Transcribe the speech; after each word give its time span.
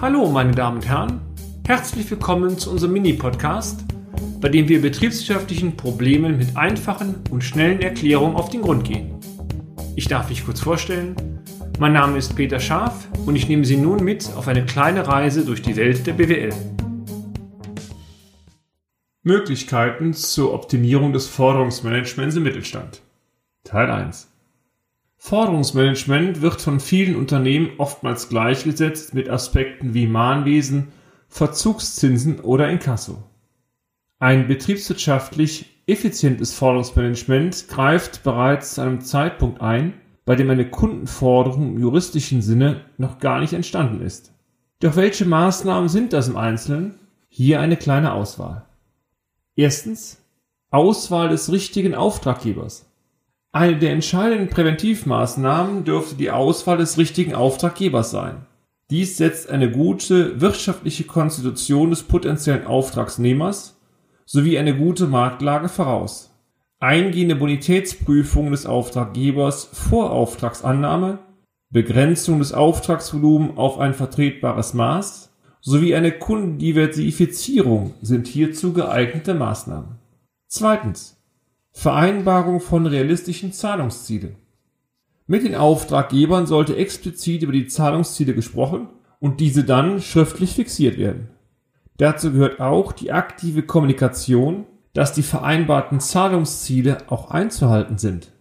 Hallo, 0.00 0.28
meine 0.28 0.52
Damen 0.52 0.78
und 0.78 0.88
Herren. 0.88 1.20
Herzlich 1.66 2.10
willkommen 2.10 2.58
zu 2.58 2.70
unserem 2.70 2.92
Mini-Podcast, 2.92 3.84
bei 4.40 4.48
dem 4.50 4.68
wir 4.68 4.82
betriebswirtschaftlichen 4.82 5.76
Problemen 5.76 6.36
mit 6.36 6.56
einfachen 6.56 7.22
und 7.30 7.42
schnellen 7.42 7.80
Erklärungen 7.80 8.36
auf 8.36 8.50
den 8.50 8.62
Grund 8.62 8.84
gehen. 8.84 9.14
Ich 9.96 10.06
darf 10.08 10.28
mich 10.28 10.44
kurz 10.44 10.60
vorstellen. 10.60 11.16
Mein 11.78 11.94
Name 11.94 12.18
ist 12.18 12.36
Peter 12.36 12.60
Scharf 12.60 13.08
und 13.24 13.36
ich 13.36 13.48
nehme 13.48 13.64
Sie 13.64 13.76
nun 13.76 14.04
mit 14.04 14.30
auf 14.36 14.48
eine 14.48 14.66
kleine 14.66 15.06
Reise 15.06 15.44
durch 15.44 15.62
die 15.62 15.76
Welt 15.76 16.06
der 16.06 16.12
BWL. 16.12 16.52
Möglichkeiten 19.22 20.12
zur 20.12 20.52
Optimierung 20.52 21.14
des 21.14 21.28
Forderungsmanagements 21.28 22.36
im 22.36 22.42
Mittelstand. 22.42 23.00
Teil 23.62 23.90
1. 23.90 24.33
Forderungsmanagement 25.26 26.42
wird 26.42 26.60
von 26.60 26.80
vielen 26.80 27.16
Unternehmen 27.16 27.70
oftmals 27.78 28.28
gleichgesetzt 28.28 29.14
mit 29.14 29.30
Aspekten 29.30 29.94
wie 29.94 30.06
Mahnwesen, 30.06 30.88
Verzugszinsen 31.28 32.40
oder 32.40 32.68
Inkasso. 32.68 33.22
Ein 34.18 34.46
betriebswirtschaftlich 34.48 35.80
effizientes 35.86 36.52
Forderungsmanagement 36.52 37.68
greift 37.68 38.22
bereits 38.22 38.74
zu 38.74 38.82
einem 38.82 39.00
Zeitpunkt 39.00 39.62
ein, 39.62 39.94
bei 40.26 40.36
dem 40.36 40.50
eine 40.50 40.68
Kundenforderung 40.68 41.70
im 41.70 41.80
juristischen 41.80 42.42
Sinne 42.42 42.82
noch 42.98 43.18
gar 43.18 43.40
nicht 43.40 43.54
entstanden 43.54 44.02
ist. 44.02 44.30
Doch 44.80 44.94
welche 44.94 45.24
Maßnahmen 45.24 45.88
sind 45.88 46.12
das 46.12 46.28
im 46.28 46.36
Einzelnen? 46.36 46.98
Hier 47.30 47.60
eine 47.60 47.78
kleine 47.78 48.12
Auswahl. 48.12 48.66
Erstens 49.56 50.22
Auswahl 50.70 51.30
des 51.30 51.50
richtigen 51.50 51.94
Auftraggebers. 51.94 52.90
Eine 53.54 53.76
der 53.76 53.92
entscheidenden 53.92 54.48
Präventivmaßnahmen 54.48 55.84
dürfte 55.84 56.16
die 56.16 56.32
Auswahl 56.32 56.76
des 56.76 56.98
richtigen 56.98 57.36
Auftraggebers 57.36 58.10
sein. 58.10 58.46
Dies 58.90 59.16
setzt 59.16 59.48
eine 59.48 59.70
gute 59.70 60.40
wirtschaftliche 60.40 61.04
Konstitution 61.04 61.90
des 61.90 62.02
potenziellen 62.02 62.66
Auftragsnehmers 62.66 63.80
sowie 64.26 64.58
eine 64.58 64.76
gute 64.76 65.06
Marktlage 65.06 65.68
voraus. 65.68 66.34
Eingehende 66.80 67.36
Bonitätsprüfung 67.36 68.50
des 68.50 68.66
Auftraggebers 68.66 69.70
vor 69.72 70.10
Auftragsannahme, 70.10 71.20
Begrenzung 71.70 72.40
des 72.40 72.52
Auftragsvolumens 72.52 73.56
auf 73.56 73.78
ein 73.78 73.94
vertretbares 73.94 74.74
Maß 74.74 75.32
sowie 75.60 75.94
eine 75.94 76.10
Kundendiversifizierung 76.10 77.94
sind 78.02 78.26
hierzu 78.26 78.72
geeignete 78.72 79.32
Maßnahmen. 79.32 80.00
Zweitens 80.48 81.23
Vereinbarung 81.74 82.60
von 82.60 82.86
realistischen 82.86 83.52
Zahlungsziele. 83.52 84.36
Mit 85.26 85.44
den 85.44 85.54
Auftraggebern 85.54 86.46
sollte 86.46 86.76
explizit 86.76 87.42
über 87.42 87.52
die 87.52 87.66
Zahlungsziele 87.66 88.34
gesprochen 88.34 88.88
und 89.20 89.40
diese 89.40 89.64
dann 89.64 90.00
schriftlich 90.00 90.54
fixiert 90.54 90.96
werden. 90.96 91.28
Dazu 91.98 92.32
gehört 92.32 92.60
auch 92.60 92.92
die 92.92 93.12
aktive 93.12 93.62
Kommunikation, 93.62 94.64
dass 94.94 95.12
die 95.12 95.22
vereinbarten 95.22 96.00
Zahlungsziele 96.00 96.98
auch 97.08 97.30
einzuhalten 97.30 97.98
sind. 97.98 98.32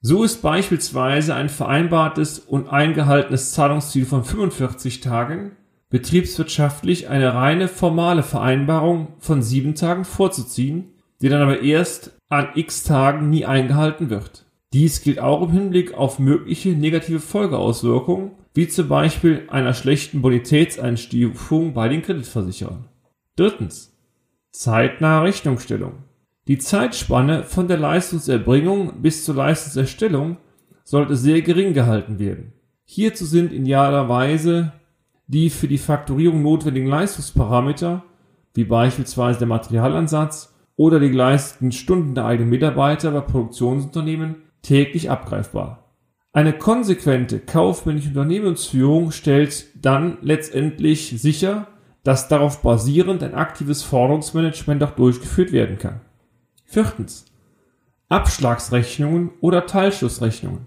So 0.00 0.22
ist 0.22 0.40
beispielsweise 0.40 1.34
ein 1.34 1.48
vereinbartes 1.48 2.38
und 2.38 2.68
eingehaltenes 2.68 3.52
Zahlungsziel 3.52 4.06
von 4.06 4.24
45 4.24 5.00
Tagen 5.00 5.52
betriebswirtschaftlich 5.90 7.08
eine 7.08 7.34
reine 7.34 7.68
formale 7.68 8.22
Vereinbarung 8.22 9.14
von 9.18 9.42
sieben 9.42 9.74
Tagen 9.74 10.04
vorzuziehen, 10.04 10.92
die 11.20 11.28
dann 11.28 11.42
aber 11.42 11.60
erst 11.60 12.16
an 12.28 12.48
x 12.54 12.84
Tagen 12.84 13.30
nie 13.30 13.44
eingehalten 13.44 14.10
wird. 14.10 14.44
Dies 14.72 15.02
gilt 15.02 15.20
auch 15.20 15.42
im 15.42 15.52
Hinblick 15.52 15.94
auf 15.94 16.18
mögliche 16.18 16.70
negative 16.70 17.20
Folgeauswirkungen, 17.20 18.32
wie 18.52 18.68
zum 18.68 18.88
Beispiel 18.88 19.44
einer 19.48 19.74
schlechten 19.74 20.22
Bonitätseinstufung 20.22 21.72
bei 21.72 21.88
den 21.88 22.02
Kreditversicherern. 22.02 22.86
Drittens. 23.36 23.96
Zeitnahe 24.50 25.24
Rechnungsstellung. 25.24 26.04
Die 26.48 26.58
Zeitspanne 26.58 27.44
von 27.44 27.68
der 27.68 27.76
Leistungserbringung 27.76 29.02
bis 29.02 29.24
zur 29.24 29.34
Leistungserstellung 29.34 30.38
sollte 30.84 31.16
sehr 31.16 31.42
gering 31.42 31.74
gehalten 31.74 32.18
werden. 32.18 32.52
Hierzu 32.84 33.24
sind 33.24 33.52
idealerweise 33.52 34.72
die 35.26 35.50
für 35.50 35.68
die 35.68 35.78
Fakturierung 35.78 36.42
notwendigen 36.42 36.86
Leistungsparameter, 36.86 38.04
wie 38.54 38.64
beispielsweise 38.64 39.40
der 39.40 39.48
Materialansatz 39.48 40.54
oder 40.76 41.00
die 41.00 41.10
geleisteten 41.10 41.72
Stunden 41.72 42.14
der 42.14 42.26
eigenen 42.26 42.50
Mitarbeiter 42.50 43.10
bei 43.10 43.20
Produktionsunternehmen 43.20 44.36
täglich 44.62 45.10
abgreifbar. 45.10 45.84
Eine 46.32 46.52
konsequente 46.52 47.38
kaufmännische 47.40 48.08
Unternehmensführung 48.08 49.10
stellt 49.10 49.66
dann 49.82 50.18
letztendlich 50.20 51.20
sicher, 51.20 51.68
dass 52.04 52.28
darauf 52.28 52.62
basierend 52.62 53.22
ein 53.22 53.34
aktives 53.34 53.82
Forderungsmanagement 53.82 54.82
auch 54.84 54.90
durchgeführt 54.90 55.52
werden 55.52 55.78
kann. 55.78 56.02
Viertens. 56.64 57.24
Abschlagsrechnungen 58.08 59.30
oder 59.40 59.66
Teilschlussrechnungen. 59.66 60.66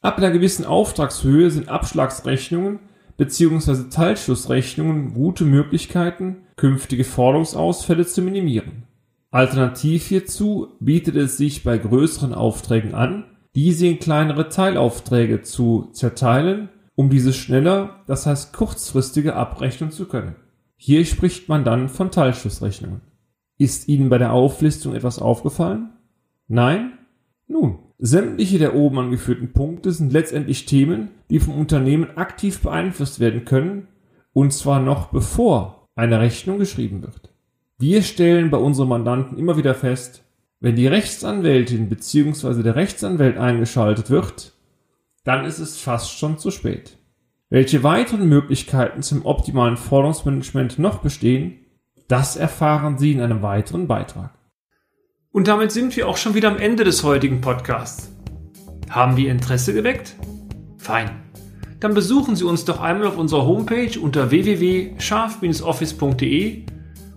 Ab 0.00 0.18
einer 0.18 0.30
gewissen 0.30 0.64
Auftragshöhe 0.64 1.50
sind 1.50 1.68
Abschlagsrechnungen 1.68 2.80
bzw. 3.16 3.90
Teilschlussrechnungen 3.90 5.14
gute 5.14 5.44
Möglichkeiten, 5.44 6.38
künftige 6.56 7.04
Forderungsausfälle 7.04 8.06
zu 8.06 8.22
minimieren. 8.22 8.84
Alternativ 9.32 10.08
hierzu 10.08 10.68
bietet 10.78 11.16
es 11.16 11.38
sich 11.38 11.64
bei 11.64 11.78
größeren 11.78 12.34
Aufträgen 12.34 12.94
an, 12.94 13.24
diese 13.54 13.86
in 13.86 13.98
kleinere 13.98 14.50
Teilaufträge 14.50 15.40
zu 15.40 15.88
zerteilen, 15.92 16.68
um 16.94 17.08
diese 17.08 17.32
schneller, 17.32 18.02
das 18.06 18.26
heißt 18.26 18.52
kurzfristiger 18.52 19.34
abrechnen 19.34 19.90
zu 19.90 20.06
können. 20.06 20.36
Hier 20.76 21.06
spricht 21.06 21.48
man 21.48 21.64
dann 21.64 21.88
von 21.88 22.10
Teilschlussrechnungen. 22.10 23.00
Ist 23.56 23.88
Ihnen 23.88 24.10
bei 24.10 24.18
der 24.18 24.34
Auflistung 24.34 24.94
etwas 24.94 25.18
aufgefallen? 25.18 25.94
Nein? 26.46 26.98
Nun, 27.48 27.78
sämtliche 27.98 28.58
der 28.58 28.74
oben 28.74 28.98
angeführten 28.98 29.54
Punkte 29.54 29.92
sind 29.92 30.12
letztendlich 30.12 30.66
Themen, 30.66 31.08
die 31.30 31.40
vom 31.40 31.58
Unternehmen 31.58 32.18
aktiv 32.18 32.60
beeinflusst 32.60 33.18
werden 33.18 33.46
können, 33.46 33.88
und 34.34 34.52
zwar 34.52 34.80
noch 34.80 35.06
bevor 35.06 35.88
eine 35.94 36.20
Rechnung 36.20 36.58
geschrieben 36.58 37.00
wird. 37.00 37.31
Wir 37.82 38.02
stellen 38.02 38.50
bei 38.50 38.58
unseren 38.58 38.90
Mandanten 38.90 39.36
immer 39.36 39.56
wieder 39.56 39.74
fest, 39.74 40.22
wenn 40.60 40.76
die 40.76 40.86
Rechtsanwältin 40.86 41.88
bzw. 41.88 42.62
der 42.62 42.76
Rechtsanwalt 42.76 43.36
eingeschaltet 43.36 44.08
wird, 44.08 44.52
dann 45.24 45.44
ist 45.44 45.58
es 45.58 45.80
fast 45.80 46.16
schon 46.16 46.38
zu 46.38 46.52
spät. 46.52 46.96
Welche 47.50 47.82
weiteren 47.82 48.28
Möglichkeiten 48.28 49.02
zum 49.02 49.26
optimalen 49.26 49.76
Forderungsmanagement 49.76 50.78
noch 50.78 50.98
bestehen, 50.98 51.58
das 52.06 52.36
erfahren 52.36 52.98
Sie 52.98 53.10
in 53.10 53.20
einem 53.20 53.42
weiteren 53.42 53.88
Beitrag. 53.88 54.30
Und 55.32 55.48
damit 55.48 55.72
sind 55.72 55.96
wir 55.96 56.06
auch 56.06 56.18
schon 56.18 56.34
wieder 56.34 56.52
am 56.52 56.58
Ende 56.58 56.84
des 56.84 57.02
heutigen 57.02 57.40
Podcasts. 57.40 58.12
Haben 58.90 59.16
wir 59.16 59.28
Interesse 59.28 59.74
geweckt? 59.74 60.14
Fein. 60.78 61.10
Dann 61.80 61.94
besuchen 61.94 62.36
Sie 62.36 62.44
uns 62.44 62.64
doch 62.64 62.80
einmal 62.80 63.08
auf 63.08 63.18
unserer 63.18 63.44
Homepage 63.44 63.98
unter 63.98 64.30
www.scharf-office.de 64.30 66.66